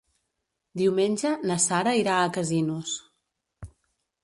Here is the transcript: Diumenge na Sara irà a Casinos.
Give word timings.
Diumenge 0.81 1.33
na 1.51 1.59
Sara 1.67 1.95
irà 2.01 2.17
a 2.23 2.33
Casinos. 2.39 2.97